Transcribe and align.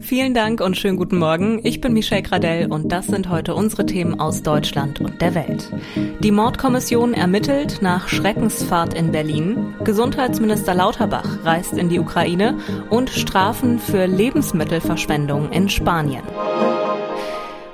Vielen 0.00 0.34
Dank 0.34 0.60
und 0.60 0.76
schönen 0.76 0.96
guten 0.96 1.18
Morgen. 1.18 1.60
Ich 1.62 1.80
bin 1.80 1.92
Michelle 1.92 2.22
Gradell 2.22 2.66
und 2.70 2.90
das 2.90 3.06
sind 3.06 3.28
heute 3.28 3.54
unsere 3.54 3.86
Themen 3.86 4.18
aus 4.18 4.42
Deutschland 4.42 5.00
und 5.00 5.20
der 5.22 5.36
Welt. 5.36 5.70
Die 6.18 6.32
Mordkommission 6.32 7.14
ermittelt 7.14 7.78
nach 7.80 8.08
Schreckensfahrt 8.08 8.94
in 8.94 9.12
Berlin. 9.12 9.74
Gesundheitsminister 9.84 10.74
Lauterbach 10.74 11.44
reist 11.44 11.74
in 11.74 11.88
die 11.88 12.00
Ukraine 12.00 12.58
und 12.90 13.08
Strafen 13.08 13.78
für 13.78 14.06
Lebensmittelverschwendung 14.06 15.52
in 15.52 15.68
Spanien. 15.68 16.24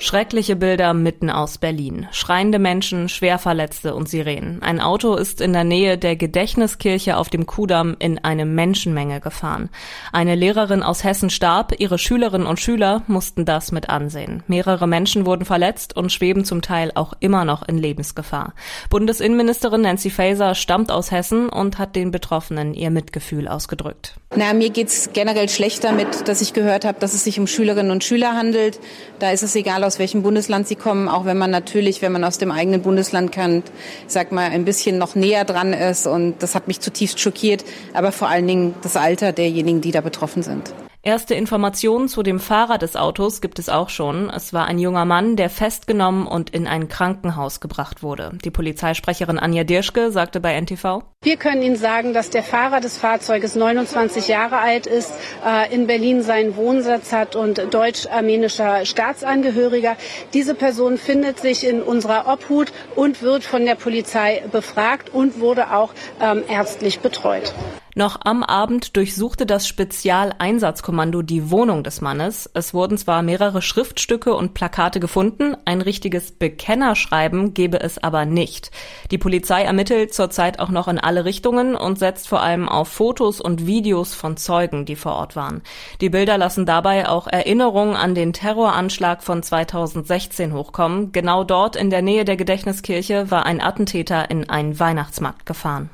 Schreckliche 0.02 0.56
Bilder 0.56 0.94
mitten 0.94 1.28
aus 1.28 1.58
Berlin. 1.58 2.08
Schreiende 2.10 2.58
Menschen, 2.58 3.10
Schwerverletzte 3.10 3.94
und 3.94 4.08
Sirenen. 4.08 4.62
Ein 4.62 4.80
Auto 4.80 5.14
ist 5.14 5.42
in 5.42 5.52
der 5.52 5.64
Nähe 5.64 5.98
der 5.98 6.16
Gedächtniskirche 6.16 7.18
auf 7.18 7.28
dem 7.28 7.44
Kudamm 7.44 7.96
in 7.98 8.18
eine 8.18 8.46
Menschenmenge 8.46 9.20
gefahren. 9.20 9.68
Eine 10.10 10.36
Lehrerin 10.36 10.82
aus 10.82 11.04
Hessen 11.04 11.28
starb, 11.28 11.74
ihre 11.78 11.98
Schülerinnen 11.98 12.46
und 12.46 12.58
Schüler 12.58 13.02
mussten 13.08 13.44
das 13.44 13.72
mit 13.72 13.90
ansehen. 13.90 14.42
Mehrere 14.46 14.88
Menschen 14.88 15.26
wurden 15.26 15.44
verletzt 15.44 15.94
und 15.94 16.10
schweben 16.10 16.46
zum 16.46 16.62
Teil 16.62 16.92
auch 16.94 17.12
immer 17.20 17.44
noch 17.44 17.68
in 17.68 17.76
Lebensgefahr. 17.76 18.54
Bundesinnenministerin 18.88 19.82
Nancy 19.82 20.08
Faeser 20.08 20.54
stammt 20.54 20.90
aus 20.90 21.10
Hessen 21.10 21.50
und 21.50 21.76
hat 21.76 21.94
den 21.94 22.10
Betroffenen 22.10 22.72
ihr 22.72 22.90
Mitgefühl 22.90 23.46
ausgedrückt. 23.46 24.14
Na, 24.34 24.54
mir 24.54 24.70
geht's 24.70 25.10
generell 25.12 25.50
schlecht 25.50 25.84
damit, 25.84 26.26
dass 26.26 26.40
ich 26.40 26.54
gehört 26.54 26.86
habe, 26.86 26.98
dass 27.00 27.12
es 27.12 27.24
sich 27.24 27.38
um 27.38 27.46
Schülerinnen 27.46 27.90
und 27.92 28.02
Schüler 28.02 28.34
handelt. 28.34 28.80
Da 29.18 29.30
ist 29.32 29.42
es 29.42 29.54
egal, 29.56 29.84
aus 29.90 29.98
welchem 29.98 30.22
Bundesland 30.22 30.68
sie 30.68 30.76
kommen, 30.76 31.08
auch 31.08 31.24
wenn 31.24 31.36
man 31.36 31.50
natürlich, 31.50 32.00
wenn 32.00 32.12
man 32.12 32.22
aus 32.22 32.38
dem 32.38 32.52
eigenen 32.52 32.80
Bundesland 32.80 33.32
kennt, 33.32 33.72
sag 34.06 34.30
mal, 34.30 34.48
ein 34.48 34.64
bisschen 34.64 34.98
noch 34.98 35.16
näher 35.16 35.44
dran 35.44 35.72
ist. 35.72 36.06
Und 36.06 36.44
das 36.44 36.54
hat 36.54 36.68
mich 36.68 36.78
zutiefst 36.78 37.18
schockiert, 37.18 37.64
aber 37.92 38.12
vor 38.12 38.28
allen 38.28 38.46
Dingen 38.46 38.76
das 38.82 38.94
Alter 38.94 39.32
derjenigen, 39.32 39.80
die 39.80 39.90
da 39.90 40.00
betroffen 40.00 40.44
sind. 40.44 40.72
Erste 41.02 41.34
Informationen 41.34 42.08
zu 42.08 42.22
dem 42.22 42.38
Fahrer 42.38 42.76
des 42.76 42.94
Autos 42.94 43.40
gibt 43.40 43.58
es 43.58 43.70
auch 43.70 43.88
schon. 43.88 44.28
Es 44.28 44.52
war 44.52 44.66
ein 44.66 44.78
junger 44.78 45.06
Mann, 45.06 45.34
der 45.34 45.48
festgenommen 45.48 46.26
und 46.26 46.50
in 46.50 46.66
ein 46.66 46.88
Krankenhaus 46.88 47.60
gebracht 47.60 48.02
wurde. 48.02 48.32
Die 48.44 48.50
Polizeisprecherin 48.50 49.38
Anja 49.38 49.64
Dirschke 49.64 50.10
sagte 50.10 50.40
bei 50.40 50.52
NTV. 50.60 51.02
Wir 51.22 51.38
können 51.38 51.62
Ihnen 51.62 51.76
sagen, 51.76 52.12
dass 52.12 52.28
der 52.28 52.42
Fahrer 52.42 52.80
des 52.80 52.98
Fahrzeuges 52.98 53.54
29 53.54 54.28
Jahre 54.28 54.58
alt 54.58 54.86
ist, 54.86 55.10
äh, 55.42 55.74
in 55.74 55.86
Berlin 55.86 56.20
seinen 56.20 56.54
Wohnsitz 56.54 57.12
hat 57.12 57.34
und 57.34 57.62
deutsch-armenischer 57.72 58.84
Staatsangehöriger. 58.84 59.96
Diese 60.34 60.54
Person 60.54 60.98
findet 60.98 61.38
sich 61.40 61.66
in 61.66 61.80
unserer 61.80 62.30
Obhut 62.30 62.74
und 62.94 63.22
wird 63.22 63.44
von 63.44 63.64
der 63.64 63.74
Polizei 63.74 64.42
befragt 64.52 65.08
und 65.14 65.40
wurde 65.40 65.72
auch 65.72 65.94
ähm, 66.20 66.42
ärztlich 66.46 67.00
betreut. 67.00 67.54
Noch 68.00 68.18
am 68.24 68.42
Abend 68.42 68.96
durchsuchte 68.96 69.44
das 69.44 69.68
Spezialeinsatzkommando 69.68 71.20
die 71.20 71.50
Wohnung 71.50 71.84
des 71.84 72.00
Mannes. 72.00 72.48
Es 72.54 72.72
wurden 72.72 72.96
zwar 72.96 73.20
mehrere 73.20 73.60
Schriftstücke 73.60 74.32
und 74.32 74.54
Plakate 74.54 75.00
gefunden, 75.00 75.54
ein 75.66 75.82
richtiges 75.82 76.32
Bekennerschreiben 76.32 77.52
gebe 77.52 77.78
es 77.78 78.02
aber 78.02 78.24
nicht. 78.24 78.70
Die 79.10 79.18
Polizei 79.18 79.64
ermittelt 79.64 80.14
zurzeit 80.14 80.60
auch 80.60 80.70
noch 80.70 80.88
in 80.88 80.98
alle 80.98 81.26
Richtungen 81.26 81.74
und 81.74 81.98
setzt 81.98 82.26
vor 82.26 82.40
allem 82.40 82.70
auf 82.70 82.88
Fotos 82.88 83.38
und 83.38 83.66
Videos 83.66 84.14
von 84.14 84.38
Zeugen, 84.38 84.86
die 84.86 84.96
vor 84.96 85.16
Ort 85.16 85.36
waren. 85.36 85.60
Die 86.00 86.08
Bilder 86.08 86.38
lassen 86.38 86.64
dabei 86.64 87.06
auch 87.06 87.26
Erinnerungen 87.26 87.96
an 87.96 88.14
den 88.14 88.32
Terroranschlag 88.32 89.22
von 89.22 89.42
2016 89.42 90.54
hochkommen. 90.54 91.12
Genau 91.12 91.44
dort 91.44 91.76
in 91.76 91.90
der 91.90 92.00
Nähe 92.00 92.24
der 92.24 92.38
Gedächtniskirche 92.38 93.30
war 93.30 93.44
ein 93.44 93.60
Attentäter 93.60 94.30
in 94.30 94.48
einen 94.48 94.80
Weihnachtsmarkt 94.80 95.44
gefahren. 95.44 95.90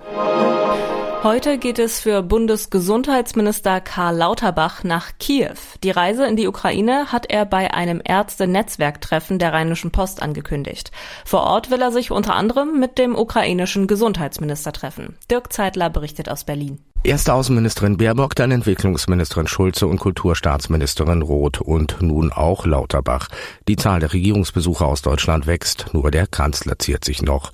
Heute 1.23 1.59
geht 1.59 1.79
es 1.79 1.99
für 1.99 2.23
Bundesgesundheitsminister 2.23 3.81
Karl 3.81 4.17
Lauterbach 4.17 4.85
nach 4.85 5.13
Kiew. 5.19 5.57
Die 5.83 5.91
Reise 5.91 6.27
in 6.27 6.37
die 6.37 6.47
Ukraine 6.47 7.11
hat 7.11 7.27
er 7.29 7.45
bei 7.45 7.75
einem 7.75 8.01
Ärzte-Netzwerktreffen 8.05 9.39
der 9.39 9.53
Rheinischen 9.53 9.91
Post 9.91 10.23
angekündigt. 10.23 10.93
Vor 11.25 11.43
Ort 11.43 11.71
will 11.71 11.83
er 11.83 11.91
sich 11.91 12.11
unter 12.11 12.35
anderem 12.35 12.79
mit 12.79 12.99
dem 12.99 13.17
ukrainischen 13.17 13.87
Gesundheitsminister 13.87 14.73
treffen. 14.73 15.17
Dirk 15.31 15.53
Zeitler 15.53 15.91
berichtet 15.91 16.29
aus 16.29 16.45
Berlin. 16.45 16.79
Erste 17.03 17.35
Außenministerin 17.35 17.99
Baerbock, 17.99 18.35
dann 18.35 18.51
Entwicklungsministerin 18.51 19.47
Schulze 19.47 19.87
und 19.87 20.01
Kulturstaatsministerin 20.01 21.23
Roth 21.23 21.61
und 21.61 21.99
nun 22.01 22.33
auch 22.33 22.67
Lauterbach. 22.67 23.29
Die 23.69 23.77
Zahl 23.77 24.01
der 24.01 24.13
Regierungsbesucher 24.13 24.87
aus 24.87 25.03
Deutschland 25.03 25.47
wächst, 25.47 25.87
nur 25.93 26.11
der 26.11 26.27
Kanzler 26.27 26.79
ziert 26.79 27.05
sich 27.05 27.23
noch. 27.23 27.53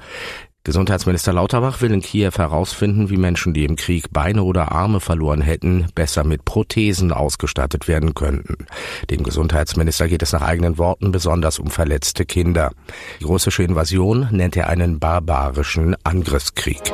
Gesundheitsminister 0.64 1.32
Lauterbach 1.32 1.80
will 1.80 1.92
in 1.92 2.02
Kiew 2.02 2.30
herausfinden, 2.36 3.10
wie 3.10 3.16
Menschen, 3.16 3.52
die 3.52 3.64
im 3.64 3.74
Krieg 3.74 4.12
Beine 4.12 4.44
oder 4.44 4.70
Arme 4.70 5.00
verloren 5.00 5.40
hätten, 5.40 5.88
besser 5.96 6.22
mit 6.22 6.44
Prothesen 6.44 7.10
ausgestattet 7.10 7.88
werden 7.88 8.14
könnten. 8.14 8.66
Dem 9.10 9.24
Gesundheitsminister 9.24 10.06
geht 10.06 10.22
es 10.22 10.32
nach 10.32 10.42
eigenen 10.42 10.78
Worten 10.78 11.10
besonders 11.10 11.58
um 11.58 11.66
verletzte 11.66 12.24
Kinder. 12.24 12.70
Die 13.18 13.24
russische 13.24 13.64
Invasion 13.64 14.28
nennt 14.30 14.56
er 14.56 14.68
einen 14.68 15.00
barbarischen 15.00 15.96
Angriffskrieg. 16.04 16.92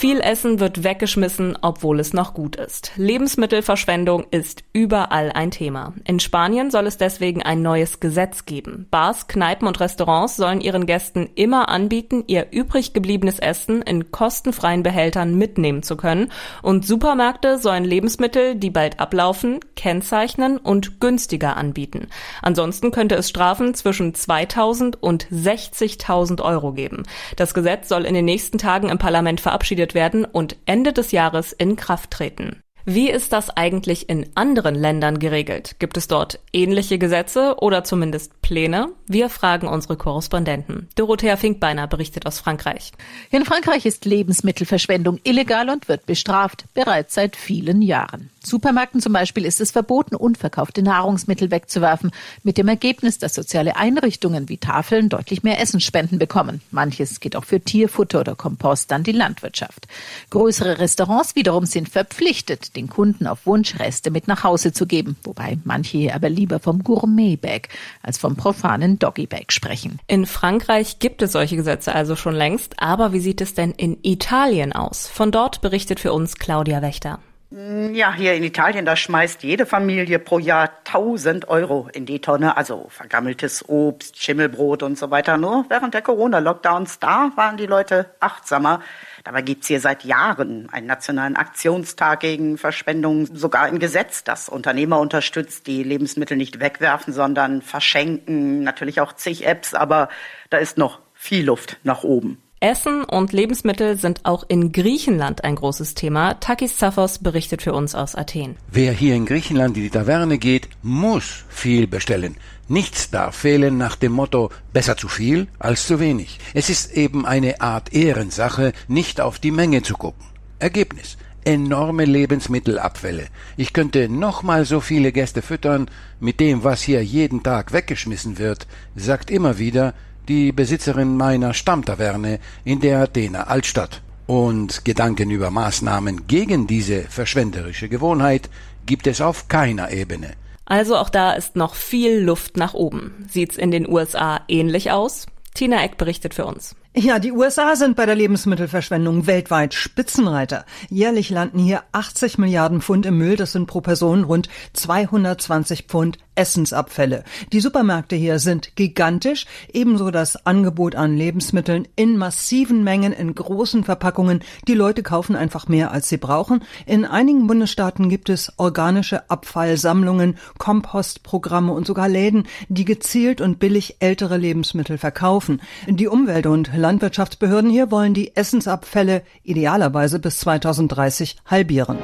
Viel 0.00 0.20
Essen 0.20 0.60
wird 0.60 0.82
weggeschmissen, 0.82 1.58
obwohl 1.60 2.00
es 2.00 2.14
noch 2.14 2.32
gut 2.32 2.56
ist. 2.56 2.92
Lebensmittelverschwendung 2.96 4.24
ist 4.30 4.64
überall 4.72 5.30
ein 5.30 5.50
Thema. 5.50 5.92
In 6.06 6.20
Spanien 6.20 6.70
soll 6.70 6.86
es 6.86 6.96
deswegen 6.96 7.42
ein 7.42 7.60
neues 7.60 8.00
Gesetz 8.00 8.46
geben. 8.46 8.86
Bars, 8.90 9.26
Kneipen 9.26 9.68
und 9.68 9.78
Restaurants 9.78 10.36
sollen 10.36 10.62
ihren 10.62 10.86
Gästen 10.86 11.28
immer 11.34 11.68
anbieten, 11.68 12.24
ihr 12.28 12.46
übrig 12.50 12.94
gebliebenes 12.94 13.40
Essen 13.40 13.82
in 13.82 14.10
kostenfreien 14.10 14.82
Behältern 14.82 15.34
mitnehmen 15.34 15.82
zu 15.82 15.98
können. 15.98 16.32
Und 16.62 16.86
Supermärkte 16.86 17.58
sollen 17.58 17.84
Lebensmittel, 17.84 18.54
die 18.54 18.70
bald 18.70 19.00
ablaufen, 19.00 19.60
kennzeichnen 19.76 20.56
und 20.56 21.02
günstiger 21.02 21.58
anbieten. 21.58 22.08
Ansonsten 22.40 22.90
könnte 22.90 23.16
es 23.16 23.28
Strafen 23.28 23.74
zwischen 23.74 24.14
2000 24.14 25.02
und 25.02 25.26
60.000 25.26 26.40
Euro 26.40 26.72
geben. 26.72 27.02
Das 27.36 27.52
Gesetz 27.52 27.90
soll 27.90 28.06
in 28.06 28.14
den 28.14 28.24
nächsten 28.24 28.56
Tagen 28.56 28.88
im 28.88 28.96
Parlament 28.96 29.42
verabschiedet 29.42 29.89
eingeführt 29.90 29.94
werden 29.94 30.24
und 30.24 30.56
Ende 30.66 30.92
des 30.92 31.12
Jahres 31.12 31.52
in 31.52 31.76
Kraft 31.76 32.10
treten. 32.10 32.62
Wie 32.84 33.10
ist 33.10 33.32
das 33.32 33.50
eigentlich 33.50 34.08
in 34.08 34.26
anderen 34.34 34.74
Ländern 34.74 35.18
geregelt? 35.18 35.76
Gibt 35.78 35.96
es 35.96 36.08
dort 36.08 36.38
ähnliche 36.52 36.98
Gesetze 36.98 37.56
oder 37.58 37.84
zumindest 37.84 38.40
Pläne? 38.40 38.88
Wir 39.06 39.28
fragen 39.28 39.68
unsere 39.68 39.96
Korrespondenten. 39.96 40.88
Dorothea 40.96 41.36
Finkbeiner 41.36 41.86
berichtet 41.86 42.26
aus 42.26 42.40
Frankreich. 42.40 42.92
In 43.30 43.44
Frankreich 43.44 43.84
ist 43.84 44.06
Lebensmittelverschwendung 44.06 45.20
illegal 45.24 45.68
und 45.68 45.88
wird 45.88 46.06
bestraft, 46.06 46.64
bereits 46.74 47.14
seit 47.14 47.36
vielen 47.36 47.82
Jahren. 47.82 48.30
Supermärkten 48.42 49.02
zum 49.02 49.12
Beispiel 49.12 49.44
ist 49.44 49.60
es 49.60 49.70
verboten, 49.70 50.16
unverkaufte 50.16 50.82
Nahrungsmittel 50.82 51.50
wegzuwerfen, 51.50 52.10
mit 52.42 52.56
dem 52.56 52.68
Ergebnis, 52.68 53.18
dass 53.18 53.34
soziale 53.34 53.76
Einrichtungen 53.76 54.48
wie 54.48 54.56
Tafeln 54.56 55.10
deutlich 55.10 55.42
mehr 55.42 55.60
Essensspenden 55.60 56.18
bekommen. 56.18 56.62
Manches 56.70 57.20
geht 57.20 57.36
auch 57.36 57.44
für 57.44 57.60
Tierfutter 57.60 58.20
oder 58.20 58.34
Kompost 58.34 58.92
an 58.92 59.02
die 59.02 59.12
Landwirtschaft. 59.12 59.88
Größere 60.30 60.78
Restaurants 60.78 61.36
wiederum 61.36 61.66
sind 61.66 61.90
verpflichtet, 61.90 62.69
den 62.76 62.88
Kunden 62.88 63.26
auf 63.26 63.46
Wunsch 63.46 63.78
Reste 63.78 64.10
mit 64.10 64.28
nach 64.28 64.44
Hause 64.44 64.72
zu 64.72 64.86
geben, 64.86 65.16
wobei 65.22 65.58
manche 65.64 66.14
aber 66.14 66.28
lieber 66.28 66.60
vom 66.60 66.82
Gourmet-Bag 66.82 67.68
als 68.02 68.18
vom 68.18 68.36
profanen 68.36 68.98
Doggy-Bag 68.98 69.52
sprechen. 69.52 69.98
In 70.06 70.26
Frankreich 70.26 70.98
gibt 70.98 71.22
es 71.22 71.32
solche 71.32 71.56
Gesetze 71.56 71.94
also 71.94 72.16
schon 72.16 72.34
längst, 72.34 72.74
aber 72.78 73.12
wie 73.12 73.20
sieht 73.20 73.40
es 73.40 73.54
denn 73.54 73.72
in 73.72 73.98
Italien 74.02 74.72
aus? 74.72 75.06
Von 75.06 75.32
dort 75.32 75.60
berichtet 75.60 76.00
für 76.00 76.12
uns 76.12 76.36
Claudia 76.36 76.82
Wächter. 76.82 77.20
Mm, 77.52 77.94
ja, 77.94 78.14
hier 78.14 78.34
in 78.34 78.44
Italien, 78.44 78.84
da 78.84 78.94
schmeißt 78.94 79.42
jede 79.42 79.66
Familie 79.66 80.20
pro 80.20 80.38
Jahr 80.38 80.70
1000 80.84 81.48
Euro 81.48 81.88
in 81.92 82.06
die 82.06 82.20
Tonne, 82.20 82.56
also 82.56 82.86
vergammeltes 82.90 83.68
Obst, 83.68 84.22
Schimmelbrot 84.22 84.84
und 84.84 84.96
so 84.96 85.10
weiter. 85.10 85.36
Nur 85.36 85.64
während 85.68 85.94
der 85.94 86.02
Corona-Lockdowns, 86.02 87.00
da 87.00 87.32
waren 87.34 87.56
die 87.56 87.66
Leute 87.66 88.14
achtsamer. 88.20 88.80
Dabei 89.24 89.42
gibt's 89.42 89.66
hier 89.66 89.80
seit 89.80 90.04
Jahren 90.04 90.68
einen 90.70 90.86
nationalen 90.86 91.36
Aktionstag 91.36 92.20
gegen 92.20 92.58
Verschwendung, 92.58 93.26
sogar 93.26 93.64
ein 93.64 93.78
Gesetz, 93.78 94.24
das 94.24 94.48
Unternehmer 94.48 94.98
unterstützt, 94.98 95.66
die 95.66 95.82
Lebensmittel 95.82 96.36
nicht 96.36 96.60
wegwerfen, 96.60 97.12
sondern 97.12 97.62
verschenken. 97.62 98.62
Natürlich 98.62 99.00
auch 99.00 99.12
zig 99.12 99.46
Apps, 99.46 99.74
aber 99.74 100.08
da 100.48 100.58
ist 100.58 100.78
noch 100.78 101.00
viel 101.14 101.44
Luft 101.44 101.76
nach 101.84 102.02
oben. 102.02 102.38
Essen 102.62 103.04
und 103.04 103.32
Lebensmittel 103.32 103.96
sind 103.96 104.20
auch 104.24 104.44
in 104.46 104.70
Griechenland 104.70 105.44
ein 105.44 105.54
großes 105.54 105.94
Thema. 105.94 106.34
Takis 106.40 106.76
Zaphos 106.76 107.18
berichtet 107.18 107.62
für 107.62 107.72
uns 107.72 107.94
aus 107.94 108.14
Athen. 108.14 108.56
Wer 108.70 108.92
hier 108.92 109.14
in 109.14 109.24
Griechenland 109.24 109.78
in 109.78 109.84
die 109.84 109.90
Taverne 109.90 110.36
geht, 110.36 110.68
muss 110.82 111.44
viel 111.48 111.86
bestellen. 111.86 112.36
Nichts 112.70 113.10
darf 113.10 113.34
fehlen 113.34 113.78
nach 113.78 113.96
dem 113.96 114.12
Motto 114.12 114.48
besser 114.72 114.96
zu 114.96 115.08
viel 115.08 115.48
als 115.58 115.88
zu 115.88 115.98
wenig. 115.98 116.38
Es 116.54 116.70
ist 116.70 116.92
eben 116.92 117.26
eine 117.26 117.60
Art 117.60 117.92
Ehrensache, 117.92 118.72
nicht 118.86 119.20
auf 119.20 119.40
die 119.40 119.50
Menge 119.50 119.82
zu 119.82 119.94
gucken. 119.94 120.24
Ergebnis 120.60 121.16
enorme 121.44 122.04
Lebensmittelabfälle. 122.04 123.26
Ich 123.56 123.72
könnte 123.72 124.08
noch 124.08 124.44
mal 124.44 124.64
so 124.64 124.78
viele 124.78 125.10
Gäste 125.10 125.42
füttern 125.42 125.90
mit 126.20 126.38
dem, 126.38 126.62
was 126.62 126.80
hier 126.80 127.02
jeden 127.02 127.42
Tag 127.42 127.72
weggeschmissen 127.72 128.38
wird, 128.38 128.68
sagt 128.94 129.32
immer 129.32 129.58
wieder 129.58 129.92
die 130.28 130.52
Besitzerin 130.52 131.16
meiner 131.16 131.54
Stammtaverne 131.54 132.38
in 132.62 132.78
der 132.78 133.00
Athener 133.00 133.48
Altstadt. 133.48 134.00
Und 134.26 134.84
Gedanken 134.84 135.30
über 135.30 135.50
Maßnahmen 135.50 136.28
gegen 136.28 136.68
diese 136.68 137.02
verschwenderische 137.02 137.88
Gewohnheit 137.88 138.48
gibt 138.86 139.08
es 139.08 139.20
auf 139.20 139.48
keiner 139.48 139.90
Ebene. 139.90 140.34
Also 140.64 140.96
auch 140.96 141.10
da 141.10 141.32
ist 141.32 141.56
noch 141.56 141.74
viel 141.74 142.20
Luft 142.20 142.56
nach 142.56 142.74
oben. 142.74 143.26
Sieht's 143.28 143.56
in 143.56 143.70
den 143.70 143.88
USA 143.88 144.40
ähnlich 144.48 144.90
aus? 144.90 145.26
Tina 145.54 145.82
Eck 145.82 145.96
berichtet 145.96 146.34
für 146.34 146.46
uns. 146.46 146.76
Ja, 146.96 147.20
die 147.20 147.30
USA 147.30 147.76
sind 147.76 147.94
bei 147.94 148.04
der 148.04 148.16
Lebensmittelverschwendung 148.16 149.28
weltweit 149.28 149.74
Spitzenreiter. 149.74 150.64
Jährlich 150.88 151.30
landen 151.30 151.60
hier 151.60 151.84
80 151.92 152.36
Milliarden 152.36 152.80
Pfund 152.80 153.06
im 153.06 153.16
Müll. 153.16 153.36
Das 153.36 153.52
sind 153.52 153.66
pro 153.66 153.80
Person 153.80 154.24
rund 154.24 154.48
220 154.72 155.84
Pfund 155.84 156.18
Essensabfälle. 156.34 157.22
Die 157.52 157.60
Supermärkte 157.60 158.16
hier 158.16 158.38
sind 158.38 158.74
gigantisch, 158.74 159.44
ebenso 159.72 160.10
das 160.10 160.46
Angebot 160.46 160.94
an 160.94 161.16
Lebensmitteln 161.16 161.86
in 161.96 162.16
massiven 162.16 162.82
Mengen 162.82 163.12
in 163.12 163.34
großen 163.34 163.84
Verpackungen. 163.84 164.40
Die 164.66 164.74
Leute 164.74 165.02
kaufen 165.02 165.36
einfach 165.36 165.68
mehr, 165.68 165.90
als 165.90 166.08
sie 166.08 166.16
brauchen. 166.16 166.64
In 166.86 167.04
einigen 167.04 167.46
Bundesstaaten 167.46 168.08
gibt 168.08 168.30
es 168.30 168.54
organische 168.56 169.28
Abfallsammlungen, 169.28 170.38
Kompostprogramme 170.58 171.72
und 171.72 171.86
sogar 171.86 172.08
Läden, 172.08 172.44
die 172.68 172.86
gezielt 172.86 173.40
und 173.40 173.58
billig 173.58 173.96
ältere 174.00 174.38
Lebensmittel 174.38 174.96
verkaufen. 174.96 175.60
Die 175.86 176.08
Umwelt- 176.08 176.46
und 176.46 176.79
Landwirtschaftsbehörden 176.80 177.70
hier 177.70 177.90
wollen 177.90 178.14
die 178.14 178.34
Essensabfälle 178.36 179.22
idealerweise 179.42 180.18
bis 180.18 180.38
2030 180.40 181.36
halbieren. 181.46 181.98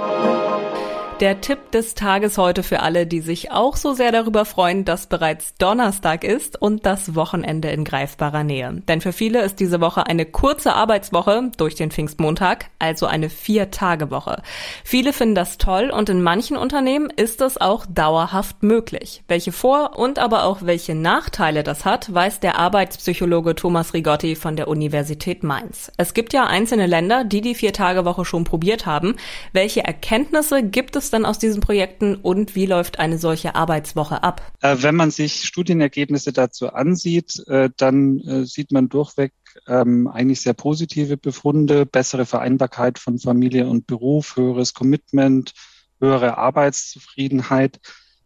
Der 1.21 1.41
Tipp 1.41 1.71
des 1.71 1.95
Tages 1.95 2.37
heute 2.37 2.63
für 2.63 2.81
alle, 2.81 3.07
die 3.07 3.21
sich 3.21 3.51
auch 3.51 3.77
so 3.77 3.95
sehr 3.95 4.13
darüber 4.13 4.45
freuen, 4.45 4.85
dass 4.85 5.07
bereits 5.07 5.55
Donnerstag 5.55 6.25
ist 6.25 6.61
und 6.61 6.85
das 6.85 7.15
Wochenende 7.15 7.71
in 7.71 7.85
greifbarer 7.85 8.45
Nähe. 8.45 8.83
Denn 8.87 9.01
für 9.01 9.15
viele 9.15 9.41
ist 9.41 9.59
diese 9.59 9.81
Woche 9.81 10.07
eine 10.07 10.27
kurze 10.27 10.75
Arbeitswoche 10.75 11.53
durch 11.57 11.75
den 11.75 11.91
Pfingstmontag, 11.91 12.67
also 12.79 13.07
eine 13.07 13.31
Vier-Tage-Woche. 13.31 14.43
Viele 14.85 15.15
finden 15.15 15.35
das 15.35 15.57
toll 15.57 15.91
und 15.91 16.11
in 16.11 16.21
manchen 16.21 16.59
Unternehmen 16.59 17.09
ist 17.09 17.41
es 17.41 17.59
auch 17.59 17.87
dauerhaft 17.87 18.63
möglich. 18.63 19.23
Welche 19.27 19.53
Vor- 19.53 19.99
und 19.99 20.19
aber 20.19 20.45
auch 20.45 20.59
welche 20.65 20.95
Nachteile 20.95 21.63
das 21.63 21.87
hat, 21.87 22.13
weiß 22.13 22.41
der 22.41 22.59
Arbeitspsychologe 22.59 23.55
Thomas 23.55 23.95
Rigotti 23.95 24.37
von 24.37 24.55
der 24.55 24.69
Universität 24.69 25.45
Mainz. 25.45 25.91
Es 25.97 26.13
gibt 26.13 26.35
ja 26.35 26.45
einzelne 26.45 26.85
Länder, 26.85 27.25
die 27.25 27.41
die 27.41 27.55
Vier-Tage-Woche 27.55 28.27
schon 28.27 28.45
probiert 28.45 28.85
haben. 28.85 29.17
Welche 29.55 29.83
Erkenntnisse 29.83 30.63
gibt 30.63 30.95
es 30.95 31.06
es 31.07 31.11
dann 31.11 31.25
aus 31.25 31.39
diesen 31.39 31.61
Projekten 31.61 32.17
und 32.17 32.55
wie 32.55 32.67
läuft 32.67 32.99
eine 32.99 33.19
solche 33.19 33.55
Arbeitswoche 33.55 34.23
ab? 34.23 34.43
Äh, 34.61 34.77
wenn 34.81 34.95
man 34.95 35.11
sich 35.11 35.45
Studienergebnisse 35.45 36.33
dazu 36.33 36.73
ansieht, 36.73 37.43
äh, 37.47 37.71
dann 37.77 38.21
äh, 38.21 38.45
sieht 38.45 38.73
man 38.73 38.89
durchweg 38.89 39.33
ähm, 39.67 40.09
eigentlich 40.09 40.41
sehr 40.41 40.55
positive 40.55 41.17
Befunde, 41.17 41.87
bessere 41.87 42.27
Vereinbarkeit 42.27 42.99
von 42.99 43.19
Familie 43.19 43.67
und 43.67 43.87
Beruf, 43.87 44.37
höheres 44.37 44.75
Commitment, 44.75 45.53
höhere 46.01 46.37
Arbeitszufriedenheit. 46.37 47.81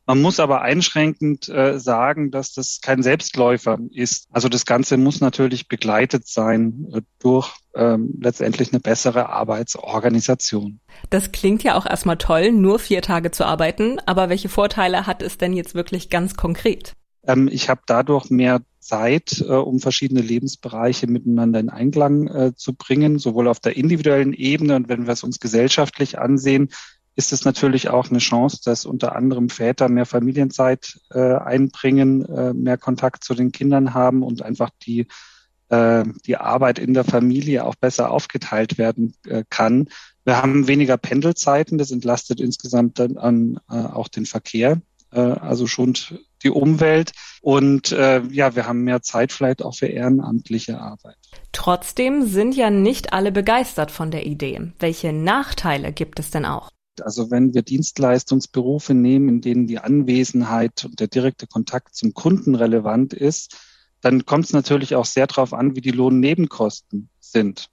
Man 0.07 0.23
muss 0.23 0.41
aber 0.41 0.63
einschränkend 0.63 1.49
äh, 1.49 1.79
sagen, 1.79 2.31
dass 2.31 2.53
das 2.53 2.81
kein 2.83 3.03
Selbstläufer 3.03 3.79
ist. 3.93 4.27
Also 4.31 4.49
das 4.49 4.67
Ganze 4.67 4.97
muss 4.97 5.21
natürlich 5.21 5.69
begleitet 5.69 6.27
sein 6.27 6.89
äh, 6.93 7.03
durch 7.21 7.53
ähm, 7.75 8.15
letztendlich 8.21 8.73
eine 8.73 8.81
bessere 8.81 9.29
Arbeitsorganisation. 9.29 10.81
Das 11.11 11.31
klingt 11.31 11.63
ja 11.63 11.77
auch 11.77 11.87
erstmal 11.87 12.19
toll, 12.19 12.51
nur 12.51 12.79
vier 12.79 13.03
Tage 13.03 13.31
zu 13.31 13.45
arbeiten. 13.45 13.99
Aber 14.07 14.29
welche 14.29 14.49
Vorteile 14.49 15.07
hat 15.07 15.23
es 15.23 15.39
denn 15.39 15.53
jetzt 15.53 15.75
wirklich 15.75 16.11
ganz 16.11 16.35
konkret? 16.35 16.95
Ähm, 17.27 17.49
ich 17.51 17.69
habe 17.69 17.83
dadurch 17.87 18.31
mehr 18.31 18.63
Zeit, 18.81 19.45
äh, 19.47 19.53
um 19.53 19.79
verschiedene 19.79 20.23
Lebensbereiche 20.23 21.07
miteinander 21.07 21.61
in 21.61 21.69
Einklang 21.69 22.27
äh, 22.29 22.55
zu 22.57 22.75
bringen, 22.75 23.19
sowohl 23.19 23.47
auf 23.47 23.61
der 23.61 23.77
individuellen 23.77 24.33
Ebene 24.33 24.75
und 24.77 24.89
wenn 24.89 25.07
wir 25.07 25.13
es 25.13 25.23
uns 25.23 25.39
gesellschaftlich 25.39 26.19
ansehen, 26.19 26.71
ist 27.17 27.33
es 27.33 27.45
natürlich 27.45 27.89
auch 27.89 28.11
eine 28.11 28.19
Chance, 28.19 28.61
dass 28.65 28.87
unter 28.87 29.17
anderem 29.17 29.49
Väter 29.49 29.89
mehr 29.89 30.07
Familienzeit 30.07 30.99
äh, 31.11 31.35
einbringen, 31.35 32.25
äh, 32.27 32.53
mehr 32.53 32.79
Kontakt 32.79 33.25
zu 33.25 33.35
den 33.35 33.53
Kindern 33.53 33.95
haben 33.95 34.23
und 34.23 34.43
einfach 34.43 34.71
die, 34.83 35.07
äh, 35.69 36.05
die 36.27 36.37
Arbeit 36.37 36.79
in 36.79 36.95
der 36.95 37.05
Familie 37.05 37.65
auch 37.65 37.75
besser 37.75 38.11
aufgeteilt 38.11 38.79
werden 38.79 39.15
äh, 39.27 39.45
kann. 39.51 39.89
Wir 40.25 40.41
haben 40.41 40.69
weniger 40.69 40.97
Pendelzeiten, 40.97 41.79
das 41.79 41.91
entlastet 41.91 42.41
insgesamt 42.41 42.99
dann 42.99 43.17
an, 43.17 43.59
äh, 43.71 43.75
auch 43.75 44.09
den 44.09 44.27
Verkehr, 44.27 44.81
äh, 45.13 45.21
also 45.21 45.67
schon 45.67 45.95
die 46.43 46.51
Umwelt. 46.51 47.13
Und 47.43 47.93
äh, 47.93 48.23
ja, 48.31 48.55
wir 48.55 48.67
haben 48.67 48.83
mehr 48.83 49.03
Zeit 49.03 49.33
vielleicht 49.33 49.63
auch 49.63 49.75
für 49.75 49.87
ehrenamtliche 49.87 50.79
Arbeit. 50.79 51.17
Trotzdem 51.53 52.27
sind 52.27 52.55
ja 52.55 52.71
nicht 52.71 53.13
alle 53.13 53.33
begeistert 53.33 53.91
von 53.91 54.11
der 54.11 54.27
Idee. 54.27 54.73
Welche 54.79 55.13
Nachteile 55.13 55.93
gibt 55.93 56.19
es 56.19 56.31
denn 56.31 56.47
auch? 56.47 56.71
Also 57.01 57.31
wenn 57.31 57.55
wir 57.55 57.63
Dienstleistungsberufe 57.63 58.95
nehmen, 58.95 59.29
in 59.29 59.41
denen 59.41 59.67
die 59.67 59.79
Anwesenheit 59.79 60.85
und 60.85 61.01
der 61.01 61.09
direkte 61.09 61.47
Kontakt 61.47 61.95
zum 61.95 62.15
Kunden 62.15 62.55
relevant 62.55 63.13
ist, 63.13 63.57
dann 64.01 64.25
kommt 64.25 64.47
es 64.47 64.53
natürlich 64.53 64.95
auch 64.95 65.05
sehr 65.05 65.27
darauf 65.27 65.53
an, 65.53 65.77
wie 65.77 65.81
die 65.81 65.91
Lohnnebenkosten 65.91 67.11
sind. 67.21 67.69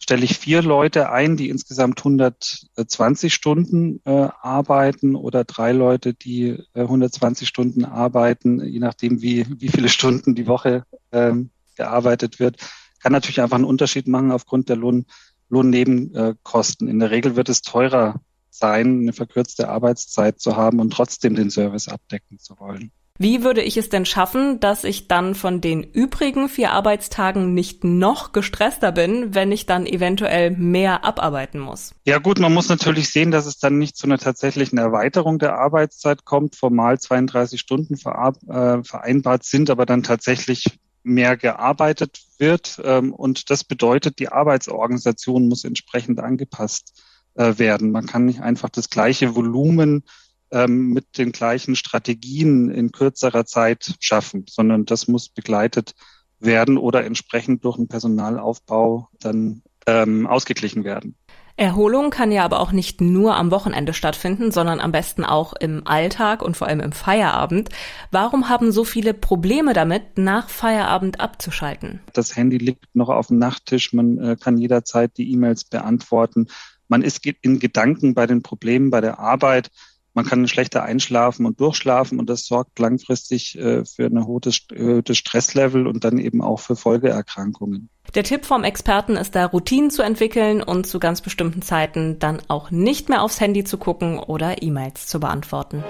Stelle 0.00 0.24
ich 0.24 0.38
vier 0.38 0.62
Leute 0.62 1.10
ein, 1.10 1.36
die 1.36 1.48
insgesamt 1.48 1.98
120 1.98 3.34
Stunden 3.34 4.00
äh, 4.04 4.28
arbeiten 4.40 5.16
oder 5.16 5.44
drei 5.44 5.72
Leute, 5.72 6.14
die 6.14 6.50
äh, 6.74 6.82
120 6.82 7.48
Stunden 7.48 7.84
arbeiten, 7.84 8.64
je 8.64 8.78
nachdem, 8.78 9.22
wie, 9.22 9.46
wie 9.60 9.68
viele 9.68 9.88
Stunden 9.88 10.36
die 10.36 10.46
Woche 10.46 10.84
äh, 11.10 11.32
gearbeitet 11.76 12.38
wird, 12.38 12.58
kann 13.00 13.12
natürlich 13.12 13.40
einfach 13.40 13.56
einen 13.56 13.64
Unterschied 13.64 14.06
machen 14.06 14.30
aufgrund 14.30 14.68
der 14.68 14.76
Lohn, 14.76 15.06
Lohnnebenkosten. 15.48 16.88
In 16.88 16.98
der 17.00 17.10
Regel 17.10 17.34
wird 17.36 17.48
es 17.48 17.62
teurer 17.62 18.20
sein, 18.50 19.00
eine 19.02 19.12
verkürzte 19.12 19.68
Arbeitszeit 19.68 20.40
zu 20.40 20.56
haben 20.56 20.80
und 20.80 20.92
trotzdem 20.92 21.34
den 21.34 21.50
Service 21.50 21.88
abdecken 21.88 22.38
zu 22.38 22.58
wollen. 22.58 22.90
Wie 23.20 23.42
würde 23.42 23.62
ich 23.62 23.76
es 23.76 23.88
denn 23.88 24.06
schaffen, 24.06 24.60
dass 24.60 24.84
ich 24.84 25.08
dann 25.08 25.34
von 25.34 25.60
den 25.60 25.82
übrigen 25.82 26.48
vier 26.48 26.70
Arbeitstagen 26.70 27.52
nicht 27.52 27.82
noch 27.82 28.30
gestresster 28.30 28.92
bin, 28.92 29.34
wenn 29.34 29.50
ich 29.50 29.66
dann 29.66 29.86
eventuell 29.86 30.52
mehr 30.52 31.04
abarbeiten 31.04 31.58
muss? 31.58 31.96
Ja 32.06 32.18
gut, 32.18 32.38
man 32.38 32.54
muss 32.54 32.68
natürlich 32.68 33.10
sehen, 33.10 33.32
dass 33.32 33.46
es 33.46 33.58
dann 33.58 33.76
nicht 33.76 33.96
zu 33.96 34.06
einer 34.06 34.18
tatsächlichen 34.18 34.78
Erweiterung 34.78 35.40
der 35.40 35.58
Arbeitszeit 35.58 36.24
kommt. 36.24 36.54
Formal 36.54 37.00
32 37.00 37.58
Stunden 37.58 37.94
äh, 37.94 38.84
vereinbart 38.84 39.42
sind, 39.42 39.68
aber 39.68 39.84
dann 39.84 40.04
tatsächlich 40.04 40.78
mehr 41.02 41.36
gearbeitet 41.36 42.20
wird. 42.38 42.80
Ähm, 42.84 43.12
und 43.12 43.50
das 43.50 43.64
bedeutet, 43.64 44.20
die 44.20 44.28
Arbeitsorganisation 44.28 45.48
muss 45.48 45.64
entsprechend 45.64 46.20
angepasst 46.20 47.02
äh, 47.38 47.58
werden. 47.58 47.92
Man 47.92 48.04
kann 48.04 48.24
nicht 48.24 48.40
einfach 48.40 48.68
das 48.68 48.90
gleiche 48.90 49.34
Volumen 49.36 50.02
ähm, 50.50 50.92
mit 50.92 51.18
den 51.18 51.30
gleichen 51.32 51.76
Strategien 51.76 52.68
in 52.68 52.90
kürzerer 52.90 53.46
Zeit 53.46 53.94
schaffen, 54.00 54.44
sondern 54.48 54.84
das 54.84 55.06
muss 55.06 55.28
begleitet 55.28 55.94
werden 56.40 56.76
oder 56.78 57.04
entsprechend 57.04 57.64
durch 57.64 57.78
einen 57.78 57.88
Personalaufbau 57.88 59.08
dann 59.20 59.62
ähm, 59.86 60.26
ausgeglichen 60.26 60.82
werden. 60.82 61.14
Erholung 61.56 62.10
kann 62.10 62.30
ja 62.30 62.44
aber 62.44 62.60
auch 62.60 62.70
nicht 62.70 63.00
nur 63.00 63.34
am 63.34 63.50
Wochenende 63.50 63.92
stattfinden, 63.92 64.52
sondern 64.52 64.80
am 64.80 64.92
besten 64.92 65.24
auch 65.24 65.52
im 65.54 65.86
Alltag 65.86 66.42
und 66.42 66.56
vor 66.56 66.68
allem 66.68 66.78
im 66.78 66.92
Feierabend. 66.92 67.68
Warum 68.12 68.48
haben 68.48 68.70
so 68.70 68.84
viele 68.84 69.12
Probleme 69.12 69.74
damit, 69.74 70.18
nach 70.18 70.48
Feierabend 70.48 71.20
abzuschalten? 71.20 72.00
Das 72.12 72.36
Handy 72.36 72.58
liegt 72.58 72.94
noch 72.94 73.08
auf 73.08 73.26
dem 73.26 73.38
Nachttisch, 73.38 73.92
man 73.92 74.18
äh, 74.18 74.36
kann 74.36 74.58
jederzeit 74.58 75.16
die 75.18 75.32
E-Mails 75.32 75.64
beantworten. 75.64 76.46
Man 76.88 77.02
ist 77.02 77.24
in 77.26 77.58
Gedanken 77.58 78.14
bei 78.14 78.26
den 78.26 78.42
Problemen 78.42 78.90
bei 78.90 79.00
der 79.00 79.18
Arbeit. 79.18 79.70
Man 80.18 80.26
kann 80.26 80.48
schlechter 80.48 80.82
einschlafen 80.82 81.46
und 81.46 81.60
durchschlafen 81.60 82.18
und 82.18 82.28
das 82.28 82.44
sorgt 82.44 82.80
langfristig 82.80 83.56
äh, 83.56 83.84
für 83.84 84.06
ein 84.06 84.16
erhöhtes 84.16 85.16
Stresslevel 85.16 85.86
und 85.86 86.02
dann 86.02 86.18
eben 86.18 86.42
auch 86.42 86.58
für 86.58 86.74
Folgeerkrankungen. 86.74 87.88
Der 88.16 88.24
Tipp 88.24 88.44
vom 88.44 88.64
Experten 88.64 89.16
ist 89.16 89.36
da, 89.36 89.46
Routinen 89.46 89.90
zu 89.92 90.02
entwickeln 90.02 90.60
und 90.60 90.88
zu 90.88 90.98
ganz 90.98 91.20
bestimmten 91.20 91.62
Zeiten 91.62 92.18
dann 92.18 92.42
auch 92.48 92.72
nicht 92.72 93.08
mehr 93.08 93.22
aufs 93.22 93.40
Handy 93.40 93.62
zu 93.62 93.78
gucken 93.78 94.18
oder 94.18 94.60
E-Mails 94.60 95.06
zu 95.06 95.20
beantworten. 95.20 95.84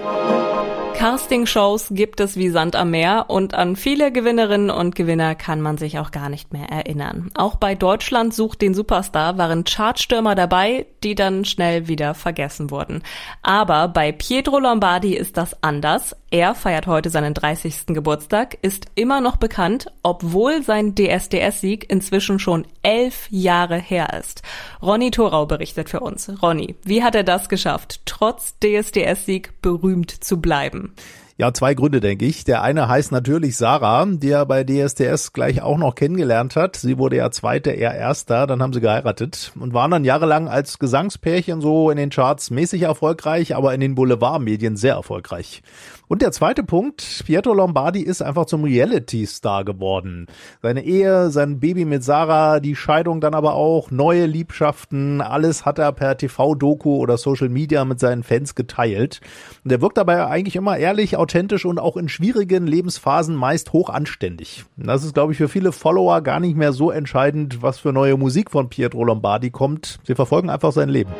Casting-Shows 0.99 1.91
gibt 1.91 2.19
es 2.19 2.35
wie 2.35 2.49
Sand 2.49 2.75
am 2.75 2.91
Meer 2.91 3.27
und 3.29 3.53
an 3.53 3.77
viele 3.77 4.11
Gewinnerinnen 4.11 4.69
und 4.69 4.95
Gewinner 4.95 5.33
kann 5.33 5.61
man 5.61 5.77
sich 5.77 5.97
auch 5.97 6.11
gar 6.11 6.27
nicht 6.27 6.51
mehr 6.51 6.67
erinnern. 6.69 7.31
Auch 7.35 7.55
bei 7.55 7.73
Deutschland 7.73 8.33
sucht 8.33 8.61
den 8.61 8.73
Superstar 8.73 9.37
waren 9.37 9.63
Chartstürmer 9.63 10.35
dabei, 10.35 10.87
die 11.05 11.15
dann 11.15 11.45
schnell 11.45 11.87
wieder 11.87 12.15
vergessen 12.15 12.69
wurden. 12.69 13.01
Aber 13.41 13.87
bei 13.87 14.11
Pietro 14.19 14.59
Lombardi 14.59 15.15
ist 15.15 15.37
das 15.37 15.63
anders. 15.63 16.13
Er 16.29 16.53
feiert 16.53 16.87
heute 16.87 17.09
seinen 17.09 17.33
30. 17.33 17.87
Geburtstag, 17.87 18.57
ist 18.61 18.87
immer 18.93 19.21
noch 19.21 19.37
bekannt, 19.37 19.91
obwohl 20.03 20.61
sein 20.61 20.93
DSDS-Sieg 20.93 21.89
inzwischen 21.89 22.37
schon 22.37 22.67
elf 22.83 23.27
Jahre 23.31 23.77
her 23.77 24.13
ist. 24.19 24.43
Ronny 24.83 25.09
Thorau 25.09 25.45
berichtet 25.45 25.89
für 25.89 26.01
uns. 26.01 26.29
Ronny, 26.43 26.75
wie 26.83 27.01
hat 27.01 27.15
er 27.15 27.23
das 27.23 27.47
geschafft, 27.47 28.01
trotz 28.05 28.55
DSDS-Sieg 28.59 29.61
berühmt 29.61 30.11
zu 30.11 30.41
bleiben? 30.41 30.93
Ja, 31.39 31.53
zwei 31.53 31.73
Gründe, 31.73 32.01
denke 32.01 32.25
ich. 32.25 32.43
Der 32.43 32.63
eine 32.63 32.89
heißt 32.89 33.13
natürlich 33.13 33.55
Sarah, 33.55 34.05
die 34.05 34.29
er 34.29 34.45
bei 34.45 34.65
DSDS 34.65 35.31
gleich 35.31 35.61
auch 35.61 35.77
noch 35.77 35.95
kennengelernt 35.95 36.57
hat. 36.57 36.75
Sie 36.75 36.97
wurde 36.97 37.15
ja 37.15 37.31
Zweite, 37.31 37.69
er 37.69 37.95
Erster, 37.95 38.45
dann 38.45 38.61
haben 38.61 38.73
sie 38.73 38.81
geheiratet 38.81 39.53
und 39.57 39.73
waren 39.73 39.91
dann 39.91 40.03
jahrelang 40.03 40.49
als 40.49 40.79
Gesangspärchen 40.79 41.61
so 41.61 41.91
in 41.91 41.95
den 41.95 42.09
Charts 42.09 42.51
mäßig 42.51 42.81
erfolgreich, 42.81 43.55
aber 43.55 43.73
in 43.73 43.79
den 43.79 43.95
Boulevardmedien 43.95 44.75
sehr 44.75 44.95
erfolgreich. 44.95 45.63
Und 46.09 46.23
der 46.23 46.31
zweite 46.31 46.63
Punkt, 46.63 47.23
Pietro 47.27 47.53
Lombardi 47.53 48.01
ist 48.01 48.23
einfach 48.23 48.45
zum 48.47 48.63
Reality-Star 48.63 49.63
geworden. 49.63 50.25
Seine 50.59 50.83
Ehe, 50.83 51.29
sein 51.29 51.59
Baby 51.59 51.85
mit 51.85 52.03
Sarah, 52.03 52.59
die 52.59 52.75
Scheidung 52.75 53.21
dann 53.21 53.35
aber 53.35 53.53
auch, 53.53 53.91
neue 53.91 54.25
Liebschaften, 54.25 55.21
alles 55.21 55.67
hat 55.67 55.77
er 55.77 55.91
per 55.91 56.17
TV-Doku 56.17 56.95
oder 56.95 57.19
Social 57.19 57.47
Media 57.47 57.85
mit 57.85 57.99
seinen 57.99 58.23
Fans 58.23 58.55
geteilt. 58.55 59.21
Und 59.63 59.71
er 59.71 59.81
wirkt 59.81 59.99
dabei 59.99 60.25
eigentlich 60.25 60.55
immer 60.55 60.77
ehrlich, 60.77 61.15
authentisch 61.29 61.65
und 61.65 61.79
auch 61.79 61.95
in 61.95 62.09
schwierigen 62.09 62.65
Lebensphasen 62.65 63.35
meist 63.35 63.71
hoch 63.71 63.89
anständig. 63.89 64.65
Das 64.77 65.03
ist, 65.03 65.13
glaube 65.13 65.31
ich, 65.31 65.37
für 65.37 65.47
viele 65.47 65.71
Follower 65.71 66.21
gar 66.21 66.39
nicht 66.39 66.57
mehr 66.57 66.73
so 66.73 66.89
entscheidend, 66.89 67.61
was 67.61 67.77
für 67.77 67.93
neue 67.93 68.17
Musik 68.17 68.49
von 68.49 68.69
Pietro 68.69 69.03
Lombardi 69.03 69.51
kommt. 69.51 69.99
Sie 70.03 70.15
verfolgen 70.15 70.49
einfach 70.49 70.71
sein 70.71 70.89
Leben. 70.89 71.11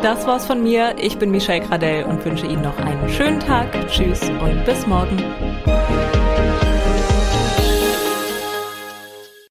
Das 0.00 0.26
war's 0.26 0.46
von 0.46 0.62
mir. 0.62 0.94
Ich 0.98 1.18
bin 1.18 1.30
Michelle 1.30 1.60
Gradell 1.66 2.04
und 2.04 2.24
wünsche 2.24 2.46
Ihnen 2.46 2.62
noch 2.62 2.78
einen 2.78 3.08
schönen 3.10 3.40
Tag. 3.40 3.68
Tschüss 3.88 4.22
und 4.22 4.64
bis 4.64 4.86
morgen. 4.86 5.22